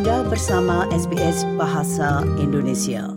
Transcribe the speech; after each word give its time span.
Anda 0.00 0.24
bersama 0.24 0.88
SBS 0.88 1.44
Bahasa 1.60 2.24
Indonesia. 2.40 3.12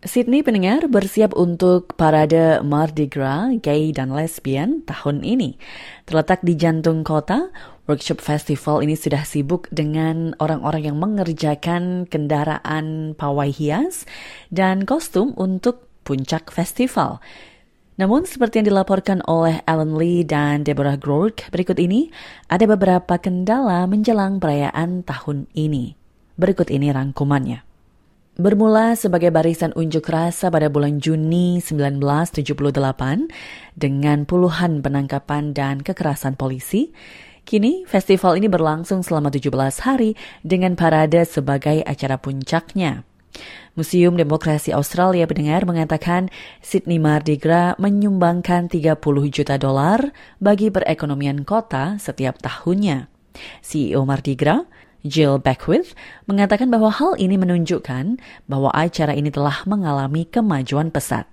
Sydney 0.00 0.40
pendengar 0.40 0.88
bersiap 0.88 1.36
untuk 1.36 1.92
parade 1.92 2.64
Mardi 2.64 3.04
Gras 3.04 3.52
gay 3.60 3.92
dan 3.92 4.16
lesbian 4.16 4.80
tahun 4.88 5.20
ini. 5.20 5.60
Terletak 6.08 6.40
di 6.40 6.56
jantung 6.56 7.04
kota, 7.04 7.52
workshop 7.84 8.24
festival 8.24 8.80
ini 8.80 8.96
sudah 8.96 9.28
sibuk 9.28 9.68
dengan 9.68 10.32
orang-orang 10.40 10.88
yang 10.88 10.96
mengerjakan 10.96 12.08
kendaraan 12.08 13.12
pawai 13.12 13.52
hias 13.52 14.08
dan 14.48 14.88
kostum 14.88 15.36
untuk 15.36 15.84
puncak 16.00 16.48
festival. 16.48 17.20
Namun 18.00 18.24
seperti 18.24 18.64
yang 18.64 18.72
dilaporkan 18.72 19.20
oleh 19.28 19.60
Alan 19.68 19.92
Lee 19.92 20.24
dan 20.24 20.64
Deborah 20.64 20.96
Groark 20.96 21.44
berikut 21.52 21.76
ini, 21.76 22.08
ada 22.48 22.64
beberapa 22.64 23.20
kendala 23.20 23.84
menjelang 23.84 24.40
perayaan 24.40 25.04
tahun 25.04 25.44
ini. 25.52 26.05
Berikut 26.36 26.68
ini 26.68 26.92
rangkumannya. 26.92 27.64
Bermula 28.36 28.92
sebagai 29.00 29.32
barisan 29.32 29.72
unjuk 29.72 30.12
rasa 30.12 30.52
pada 30.52 30.68
bulan 30.68 31.00
Juni 31.00 31.64
1978 31.64 33.32
dengan 33.72 34.28
puluhan 34.28 34.84
penangkapan 34.84 35.56
dan 35.56 35.80
kekerasan 35.80 36.36
polisi, 36.36 36.92
kini 37.48 37.88
festival 37.88 38.36
ini 38.36 38.52
berlangsung 38.52 39.00
selama 39.00 39.32
17 39.32 39.48
hari 39.80 40.20
dengan 40.44 40.76
parade 40.76 41.24
sebagai 41.24 41.80
acara 41.80 42.20
puncaknya. 42.20 43.08
Museum 43.72 44.20
Demokrasi 44.20 44.76
Australia 44.76 45.24
pendengar 45.24 45.64
mengatakan 45.64 46.28
Sydney 46.60 47.00
Mardi 47.00 47.40
Gras 47.40 47.80
menyumbangkan 47.80 48.68
30 48.68 49.00
juta 49.32 49.56
dolar 49.56 50.12
bagi 50.44 50.68
perekonomian 50.68 51.48
kota 51.48 51.96
setiap 51.96 52.36
tahunnya. 52.36 53.08
CEO 53.64 54.04
Mardi 54.08 54.36
Gras, 54.36 54.64
Jill 55.06 55.38
Beckwith, 55.38 55.94
mengatakan 56.26 56.68
bahwa 56.68 56.90
hal 56.90 57.14
ini 57.16 57.38
menunjukkan 57.38 58.18
bahwa 58.50 58.74
acara 58.74 59.14
ini 59.14 59.30
telah 59.30 59.62
mengalami 59.64 60.26
kemajuan 60.28 60.90
pesat. 60.90 61.26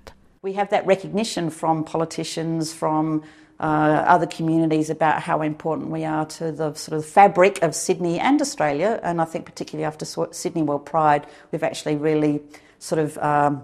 We 0.45 0.53
have 0.53 0.69
that 0.69 0.85
recognition 0.85 1.49
from 1.49 1.83
politicians, 1.83 2.71
from 2.71 3.23
uh, 3.59 4.03
other 4.07 4.27
communities 4.27 4.89
about 4.89 5.23
how 5.23 5.41
important 5.41 5.89
we 5.89 6.03
are 6.03 6.25
to 6.37 6.51
the 6.51 6.73
sort 6.75 6.97
of 6.97 7.05
fabric 7.05 7.63
of 7.63 7.73
Sydney 7.73 8.19
and 8.19 8.41
Australia. 8.41 8.99
And 9.03 9.21
I 9.21 9.25
think 9.25 9.45
particularly 9.45 9.85
after 9.85 10.05
Sydney 10.05 10.63
World 10.63 10.85
Pride, 10.85 11.25
we've 11.51 11.63
actually 11.63 11.95
really 11.95 12.41
sort 12.79 12.99
of 12.99 13.17
um, 13.19 13.63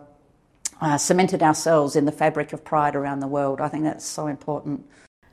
uh, 0.80 0.98
cemented 0.98 1.44
ourselves 1.44 1.96
in 1.96 2.06
the 2.06 2.12
fabric 2.12 2.54
of 2.54 2.64
pride 2.64 2.96
around 2.96 3.20
the 3.20 3.28
world. 3.28 3.60
I 3.60 3.68
think 3.68 3.84
that's 3.84 4.06
so 4.06 4.28
important. 4.28 4.88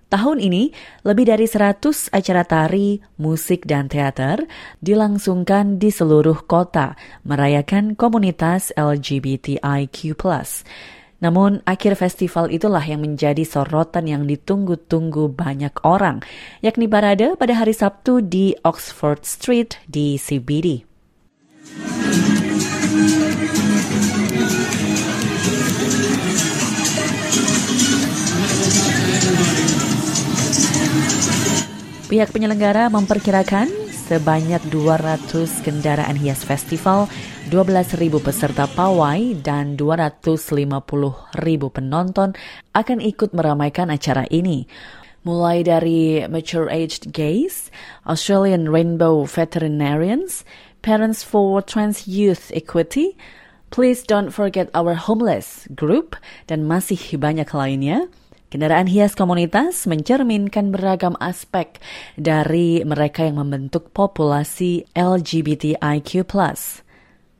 Tahun 0.06 0.38
ini, 0.38 0.70
lebih 1.02 1.26
dari 1.26 1.50
100 1.50 2.14
acara 2.14 2.46
tari, 2.46 3.02
musik, 3.18 3.66
dan 3.66 3.90
teater 3.90 4.46
dilangsungkan 4.78 5.82
di 5.82 5.90
seluruh 5.90 6.46
kota 6.46 6.94
merayakan 7.26 7.98
komunitas 7.98 8.70
LGBTIQ+. 8.78 10.14
Namun, 11.18 11.58
akhir 11.66 11.98
festival 11.98 12.54
itulah 12.54 12.86
yang 12.86 13.02
menjadi 13.02 13.42
sorotan 13.42 14.06
yang 14.06 14.30
ditunggu-tunggu 14.30 15.34
banyak 15.34 15.74
orang, 15.82 16.22
yakni 16.62 16.86
parade 16.86 17.34
pada 17.34 17.58
hari 17.58 17.74
Sabtu 17.74 18.22
di 18.22 18.54
Oxford 18.62 19.26
Street 19.26 19.74
di 19.90 20.14
CBD. 20.22 20.86
Pihak 32.06 32.30
penyelenggara 32.30 32.86
memperkirakan 32.86 33.66
sebanyak 33.90 34.62
200 34.70 35.26
kendaraan 35.66 36.14
hias 36.14 36.46
festival, 36.46 37.10
12.000 37.50 37.98
peserta 38.22 38.70
pawai, 38.70 39.34
dan 39.42 39.74
250.000 39.74 40.86
penonton 41.66 42.30
akan 42.78 42.98
ikut 43.02 43.34
meramaikan 43.34 43.90
acara 43.90 44.22
ini. 44.30 44.70
Mulai 45.26 45.66
dari 45.66 46.22
mature 46.30 46.70
aged 46.70 47.10
gays, 47.10 47.74
Australian 48.06 48.70
Rainbow 48.70 49.26
Veterinarians, 49.26 50.46
Parents 50.86 51.26
for 51.26 51.58
Trans 51.58 52.06
Youth 52.06 52.54
Equity, 52.54 53.18
Please 53.74 54.06
Don't 54.06 54.30
Forget 54.30 54.70
Our 54.78 54.94
Homeless 54.94 55.66
Group, 55.74 56.14
dan 56.46 56.70
masih 56.70 57.18
banyak 57.18 57.50
lainnya. 57.50 58.06
Kendaraan 58.46 58.86
hias 58.86 59.18
komunitas 59.18 59.90
mencerminkan 59.90 60.70
beragam 60.70 61.18
aspek 61.18 61.82
dari 62.14 62.78
mereka 62.86 63.26
yang 63.26 63.42
membentuk 63.42 63.90
populasi 63.90 64.86
LGBTIQ+. 64.94 66.22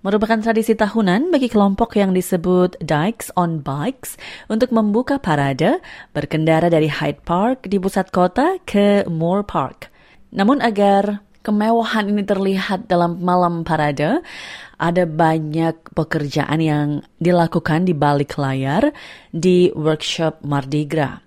Merupakan 0.03 0.39
tradisi 0.43 0.75
tahunan 0.75 1.31
bagi 1.31 1.47
kelompok 1.47 1.95
yang 1.95 2.11
disebut 2.11 2.83
Dykes 2.83 3.31
on 3.39 3.63
Bikes 3.63 4.19
untuk 4.51 4.75
membuka 4.75 5.23
parade 5.23 5.79
berkendara 6.11 6.67
dari 6.67 6.91
Hyde 6.91 7.23
Park 7.23 7.71
di 7.71 7.79
pusat 7.79 8.11
kota 8.11 8.59
ke 8.67 9.07
Moore 9.07 9.47
Park. 9.47 9.95
Namun 10.35 10.59
agar 10.59 11.23
kemewahan 11.47 12.11
ini 12.11 12.27
terlihat 12.27 12.91
dalam 12.91 13.23
malam 13.23 13.63
parade, 13.63 14.27
ada 14.77 15.09
banyak 15.09 15.93
pekerjaan 15.97 16.61
yang 16.61 16.89
dilakukan 17.21 17.89
di 17.89 17.97
balik 17.97 18.37
layar 18.37 18.93
di 19.33 19.73
workshop 19.73 20.41
Mardi 20.45 20.85
Gras. 20.85 21.21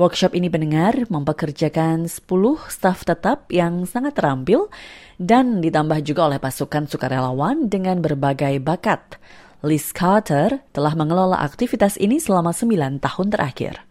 Workshop 0.00 0.32
ini 0.32 0.48
pendengar 0.48 1.04
mempekerjakan 1.12 2.08
10 2.08 2.24
staf 2.72 3.04
tetap 3.04 3.48
yang 3.52 3.84
sangat 3.84 4.16
terampil 4.16 4.72
dan 5.20 5.60
ditambah 5.60 6.00
juga 6.00 6.32
oleh 6.32 6.40
pasukan 6.40 6.88
sukarelawan 6.88 7.68
dengan 7.68 8.00
berbagai 8.00 8.56
bakat. 8.64 9.20
Liz 9.60 9.92
Carter 9.92 10.64
telah 10.72 10.96
mengelola 10.96 11.38
aktivitas 11.44 12.00
ini 12.00 12.16
selama 12.16 12.56
9 12.56 13.04
tahun 13.04 13.26
terakhir. 13.28 13.84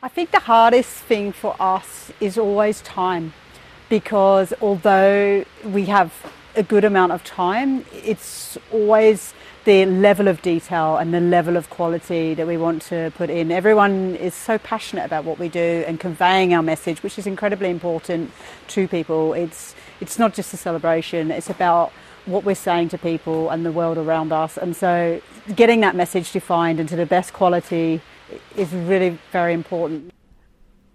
I 0.00 0.08
think 0.08 0.30
the 0.30 0.46
hardest 0.46 1.04
thing 1.10 1.34
for 1.34 1.58
us 1.60 2.14
is 2.22 2.38
always 2.40 2.80
time. 2.86 3.34
because 3.90 4.54
although 4.62 5.44
we 5.66 5.84
have 5.84 6.14
a 6.60 6.62
good 6.62 6.84
amount 6.84 7.10
of 7.10 7.24
time, 7.24 7.70
it's 8.04 8.58
always 8.70 9.32
the 9.64 9.86
level 9.86 10.28
of 10.28 10.36
detail 10.42 10.98
and 11.00 11.08
the 11.12 11.20
level 11.20 11.56
of 11.56 11.64
quality 11.70 12.34
that 12.36 12.46
we 12.46 12.56
want 12.56 12.82
to 12.92 13.10
put 13.16 13.28
in. 13.32 13.50
Everyone 13.50 14.14
is 14.16 14.34
so 14.34 14.60
passionate 14.60 15.04
about 15.08 15.24
what 15.24 15.38
we 15.40 15.48
do 15.48 15.84
and 15.88 15.98
conveying 15.98 16.52
our 16.52 16.62
message, 16.62 17.02
which 17.02 17.16
is 17.18 17.26
incredibly 17.26 17.70
important 17.70 18.30
to 18.76 18.86
people. 18.88 19.32
It's 19.32 19.74
it's 20.04 20.18
not 20.20 20.36
just 20.36 20.52
a 20.52 20.60
celebration; 20.60 21.30
it's 21.32 21.48
about 21.48 21.92
what 22.28 22.44
we're 22.44 22.62
saying 22.68 22.88
to 22.92 22.98
people 22.98 23.48
and 23.48 23.64
the 23.64 23.72
world 23.72 23.96
around 23.96 24.32
us. 24.32 24.60
And 24.60 24.76
so, 24.76 25.20
getting 25.56 25.80
that 25.80 25.96
message 25.96 26.28
defined 26.32 26.78
into 26.80 26.96
the 26.96 27.08
best 27.08 27.32
quality 27.32 28.00
is 28.56 28.68
really 28.72 29.16
very 29.32 29.52
important. 29.56 30.12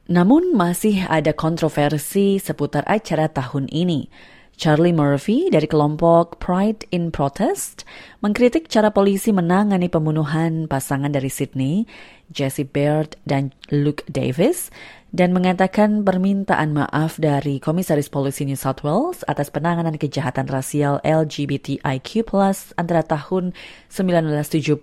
Namun 0.05 0.53
masih 0.53 1.09
ada 1.09 1.33
kontroversi 1.33 2.37
seputar 2.37 2.85
acara 2.85 3.25
tahun 3.25 3.65
ini. 3.73 4.05
Charlie 4.55 4.95
Murphy 4.95 5.51
dari 5.51 5.67
kelompok 5.67 6.39
Pride 6.39 6.87
in 6.95 7.11
Protest 7.11 7.83
mengkritik 8.23 8.71
cara 8.71 8.87
polisi 8.89 9.35
menangani 9.35 9.91
pembunuhan 9.91 10.71
pasangan 10.71 11.11
dari 11.11 11.27
Sydney, 11.27 11.83
Jesse 12.31 12.63
Baird 12.63 13.19
dan 13.27 13.51
Luke 13.67 14.07
Davis, 14.07 14.71
dan 15.11 15.35
mengatakan 15.35 16.07
permintaan 16.07 16.71
maaf 16.71 17.19
dari 17.19 17.59
Komisaris 17.59 18.07
Polisi 18.07 18.47
New 18.47 18.55
South 18.55 18.83
Wales 18.83 19.27
atas 19.27 19.51
penanganan 19.51 19.99
kejahatan 19.99 20.47
rasial 20.47 21.03
LGBTIQ+ 21.03 22.31
antara 22.79 23.03
tahun 23.03 23.51
1970 23.91 24.79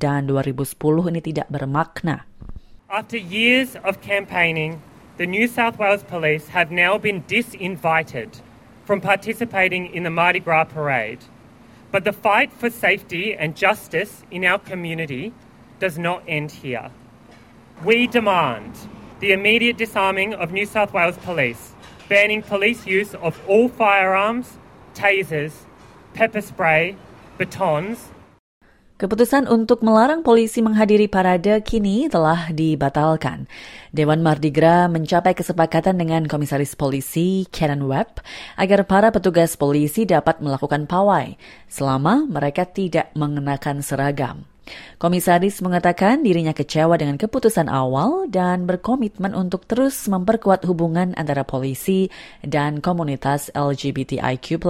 dan 0.00 0.28
2010 0.28 1.12
ini 1.12 1.20
tidak 1.20 1.48
bermakna. 1.52 2.24
After 2.88 3.20
years 3.20 3.76
of 3.84 4.00
campaigning, 4.00 4.80
the 5.20 5.28
New 5.28 5.44
South 5.44 5.76
Wales 5.76 6.02
Police 6.02 6.50
have 6.50 6.72
now 6.72 6.96
been 6.96 7.22
disinvited 7.28 8.40
from 8.84 9.00
participating 9.00 9.94
in 9.94 10.02
the 10.02 10.10
Mardi 10.10 10.40
Gras 10.40 10.64
parade. 10.64 11.20
But 11.90 12.04
the 12.04 12.12
fight 12.12 12.52
for 12.52 12.70
safety 12.70 13.34
and 13.34 13.56
justice 13.56 14.22
in 14.30 14.44
our 14.44 14.58
community 14.58 15.32
does 15.78 15.98
not 15.98 16.22
end 16.28 16.50
here. 16.50 16.90
We 17.84 18.06
demand 18.06 18.74
the 19.20 19.32
immediate 19.32 19.76
disarming 19.76 20.34
of 20.34 20.52
New 20.52 20.66
South 20.66 20.92
Wales 20.92 21.18
Police, 21.18 21.74
banning 22.08 22.42
police 22.42 22.86
use 22.86 23.14
of 23.14 23.40
all 23.48 23.68
firearms, 23.68 24.58
tasers, 24.94 25.52
pepper 26.14 26.40
spray, 26.40 26.96
batons, 27.38 28.10
Keputusan 29.00 29.48
untuk 29.48 29.80
melarang 29.80 30.20
polisi 30.20 30.60
menghadiri 30.60 31.08
parade 31.08 31.64
kini 31.64 32.12
telah 32.12 32.52
dibatalkan. 32.52 33.48
Dewan 33.96 34.20
Mardi 34.20 34.52
Gras 34.52 34.92
mencapai 34.92 35.32
kesepakatan 35.32 35.96
dengan 35.96 36.28
Komisaris 36.28 36.76
Polisi 36.76 37.48
Karen 37.48 37.88
Webb 37.88 38.20
agar 38.60 38.84
para 38.84 39.08
petugas 39.08 39.56
polisi 39.56 40.04
dapat 40.04 40.44
melakukan 40.44 40.84
pawai 40.84 41.32
selama 41.64 42.28
mereka 42.28 42.68
tidak 42.68 43.08
mengenakan 43.16 43.80
seragam. 43.80 44.44
Komisaris 45.00 45.64
mengatakan 45.64 46.20
dirinya 46.20 46.52
kecewa 46.52 47.00
dengan 47.00 47.16
keputusan 47.16 47.72
awal 47.72 48.28
dan 48.28 48.68
berkomitmen 48.68 49.32
untuk 49.32 49.64
terus 49.64 49.96
memperkuat 50.12 50.68
hubungan 50.68 51.16
antara 51.16 51.48
polisi 51.48 52.12
dan 52.44 52.84
komunitas 52.84 53.48
LGBTIQ+. 53.56 54.60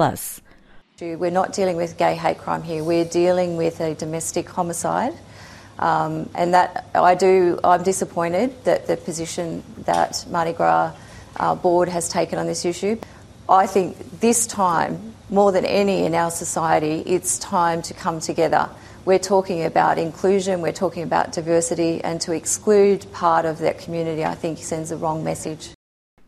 We're 1.01 1.31
not 1.31 1.55
dealing 1.55 1.77
with 1.77 1.97
gay 1.97 2.15
hate 2.15 2.37
crime 2.37 2.63
here. 2.63 2.85
We're 2.85 3.07
dealing 3.07 3.57
with 3.57 3.81
a 3.81 3.95
domestic 3.95 4.47
homicide. 4.51 5.15
Um, 5.79 6.29
and 6.35 6.53
that 6.53 6.91
I 6.95 7.15
do, 7.15 7.59
I'm 7.65 7.83
disappointed 7.83 8.65
that 8.65 8.87
the 8.87 8.99
position 8.99 9.65
that 9.87 10.27
Mardi 10.29 10.53
Gras 10.53 10.95
uh, 11.37 11.55
board 11.55 11.89
has 11.89 12.11
taken 12.11 12.39
on 12.39 12.47
this 12.47 12.67
issue. 12.67 12.99
I 13.49 13.67
think 13.67 14.21
this 14.21 14.47
time, 14.47 15.15
more 15.31 15.53
than 15.53 15.65
any 15.65 16.05
in 16.05 16.15
our 16.15 16.31
society, 16.31 17.03
it's 17.07 17.39
time 17.39 17.81
to 17.83 17.95
come 17.95 18.21
together. 18.21 18.69
We're 19.07 19.19
talking 19.19 19.65
about 19.65 19.97
inclusion, 19.97 20.61
we're 20.61 20.73
talking 20.73 21.03
about 21.03 21.33
diversity, 21.33 22.05
and 22.05 22.21
to 22.21 22.33
exclude 22.33 23.11
part 23.13 23.47
of 23.47 23.59
that 23.61 23.79
community, 23.79 24.27
I 24.27 24.35
think, 24.35 24.59
sends 24.59 24.91
the 24.91 24.99
wrong 24.99 25.25
message. 25.25 25.71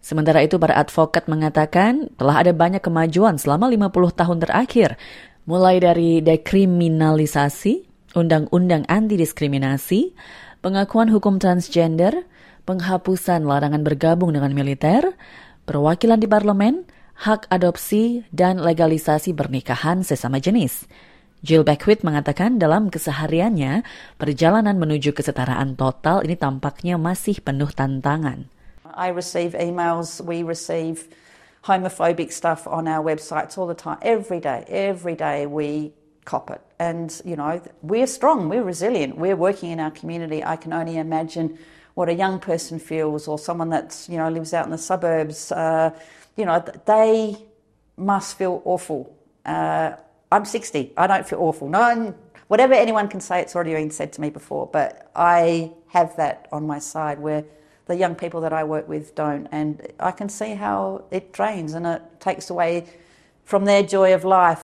Sementara 0.03 0.43
itu 0.43 0.59
para 0.59 0.75
advokat 0.75 1.31
mengatakan 1.31 2.11
telah 2.19 2.43
ada 2.43 2.51
banyak 2.51 2.83
kemajuan 2.83 3.39
selama 3.39 3.71
50 3.71 4.19
tahun 4.19 4.39
terakhir, 4.43 4.99
mulai 5.47 5.79
dari 5.79 6.19
dekriminalisasi, 6.19 7.87
undang-undang 8.19 8.83
anti-diskriminasi, 8.91 10.11
pengakuan 10.59 11.07
hukum 11.07 11.39
transgender, 11.39 12.27
penghapusan 12.67 13.47
larangan 13.47 13.87
bergabung 13.87 14.35
dengan 14.35 14.51
militer, 14.51 15.15
perwakilan 15.71 16.19
di 16.19 16.27
parlemen, 16.27 16.83
hak 17.23 17.47
adopsi, 17.47 18.27
dan 18.35 18.59
legalisasi 18.59 19.31
pernikahan 19.39 20.03
sesama 20.03 20.43
jenis. 20.43 20.91
Jill 21.47 21.63
Beckwith 21.63 22.03
mengatakan 22.07 22.59
dalam 22.59 22.91
kesehariannya, 22.91 23.87
perjalanan 24.19 24.79
menuju 24.79 25.15
kesetaraan 25.15 25.79
total 25.79 26.27
ini 26.27 26.35
tampaknya 26.39 26.99
masih 26.99 27.39
penuh 27.43 27.71
tantangan. 27.71 28.51
I 28.95 29.09
receive 29.09 29.53
emails, 29.53 30.25
we 30.25 30.43
receive 30.43 31.09
homophobic 31.65 32.33
stuff 32.33 32.67
on 32.67 32.89
our 32.89 33.05
websites 33.05 33.57
all 33.57 33.67
the 33.67 33.75
time. 33.75 33.99
Every 34.03 34.41
day, 34.41 34.65
every 34.69 35.15
day 35.15 35.47
we 35.47 35.93
cop 36.25 36.51
it. 36.51 36.61
And, 36.79 37.21
you 37.25 37.37
know, 37.37 37.63
we're 37.83 38.07
strong, 38.07 38.49
we're 38.49 38.63
resilient, 38.63 39.17
we're 39.17 39.37
working 39.37 39.71
in 39.71 39.81
our 39.81 39.91
community. 39.91 40.45
I 40.45 40.57
can 40.57 40.73
only 40.73 40.99
imagine 40.99 41.59
what 41.95 42.09
a 42.09 42.15
young 42.15 42.41
person 42.41 42.79
feels 42.79 43.29
or 43.29 43.39
someone 43.39 43.71
that's, 43.71 44.09
you 44.09 44.17
know, 44.17 44.29
lives 44.29 44.55
out 44.55 44.65
in 44.65 44.71
the 44.71 44.79
suburbs. 44.79 45.53
Uh, 45.53 45.91
you 46.37 46.45
know, 46.45 46.65
they 46.87 47.37
must 47.97 48.39
feel 48.39 48.63
awful. 48.65 49.15
Uh, 49.45 49.93
I'm 50.31 50.45
60, 50.45 50.93
I 50.97 51.07
don't 51.07 51.29
feel 51.29 51.41
awful. 51.41 51.69
No, 51.69 52.15
whatever 52.49 52.75
anyone 52.75 53.09
can 53.09 53.21
say, 53.21 53.41
it's 53.41 53.55
already 53.55 53.75
been 53.75 53.91
said 53.91 54.13
to 54.15 54.21
me 54.21 54.31
before, 54.31 54.67
but 54.67 55.11
I 55.15 55.73
have 55.89 56.17
that 56.17 56.49
on 56.51 56.67
my 56.67 56.79
side 56.79 57.19
where 57.19 57.45
the 57.87 57.97
young 57.97 58.15
people 58.15 58.41
that 58.43 58.53
I 58.53 58.65
work 58.65 58.89
with 58.89 59.15
don't. 59.15 59.47
And 59.51 59.83
I 59.99 60.13
can 60.13 60.29
see 60.29 60.55
how 60.55 61.05
it 61.11 61.33
drains 61.33 61.75
and 61.75 61.87
it 61.87 62.03
takes 62.21 62.51
away 62.51 62.87
from 63.45 63.65
their 63.65 63.83
joy 63.83 64.15
of 64.15 64.25
life. 64.25 64.63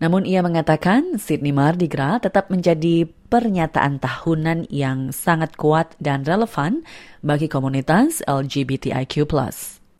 Namun 0.00 0.24
ia 0.24 0.40
mengatakan 0.40 1.20
Sydney 1.20 1.52
Mardi 1.52 1.84
Gras 1.84 2.24
tetap 2.24 2.48
menjadi 2.48 3.04
pernyataan 3.28 4.00
tahunan 4.00 4.64
yang 4.72 5.12
sangat 5.12 5.60
kuat 5.60 5.92
dan 6.00 6.24
relevan 6.24 6.88
bagi 7.20 7.52
komunitas 7.52 8.24
LGBTIQ+. 8.24 9.28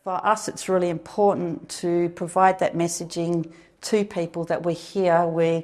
For 0.01 0.17
us 0.25 0.49
it's 0.49 0.65
really 0.65 0.89
important 0.89 1.69
to 1.85 2.09
provide 2.17 2.57
that 2.57 2.73
messaging 2.73 3.53
to 3.93 4.01
people 4.01 4.41
that 4.49 4.65
we're 4.65 4.73
here, 4.73 5.21
we're, 5.29 5.61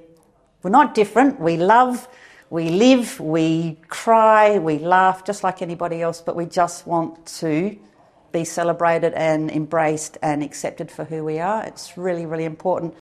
we're 0.62 0.70
not 0.70 0.94
different, 0.94 1.42
we 1.42 1.58
love 1.58 2.06
we 2.50 2.70
live, 2.70 3.20
we 3.20 3.76
cry, 3.92 4.58
we 4.60 4.80
laugh 4.80 5.24
just 5.28 5.44
like 5.44 5.62
anybody 5.62 6.02
else, 6.02 6.22
but 6.24 6.36
we 6.36 6.46
just 6.46 6.88
want 6.88 7.26
to 7.44 7.76
be 8.32 8.44
celebrated 8.44 9.14
and 9.16 9.52
embraced 9.52 10.18
and 10.22 10.44
accepted 10.44 10.92
for 10.92 11.04
who 11.04 11.24
we 11.24 11.40
are. 11.40 11.64
It's 11.64 11.98
really, 11.98 12.26
really 12.26 12.46
important. 12.46 12.96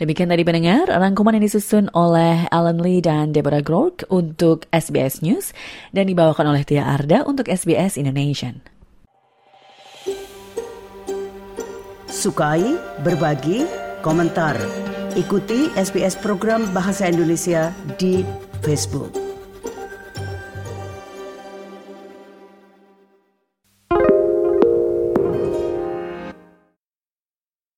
Demikian 0.00 0.32
tadi 0.32 0.42
pendengar, 0.42 0.90
rangkuman 0.90 1.38
yang 1.38 1.44
disusun 1.46 1.86
oleh 1.94 2.48
Alan 2.50 2.82
Lee 2.82 3.04
dan 3.04 3.30
Deborah 3.30 3.62
Grok 3.62 4.08
untuk 4.10 4.66
SBS 4.74 5.22
News 5.22 5.54
dan 5.94 6.10
dibawakan 6.10 6.50
oleh 6.50 6.66
Tia 6.66 6.82
Arda 6.82 7.22
untuk 7.22 7.46
SBS 7.46 8.00
Indonesia. 8.00 8.50
Sukai, 12.10 12.74
berbagi, 13.06 13.62
komentar. 14.02 14.58
Ikuti 15.14 15.70
SBS 15.78 16.18
program 16.18 16.66
Bahasa 16.74 17.06
Indonesia 17.06 17.70
di 18.00 18.49
Facebook. 18.62 19.29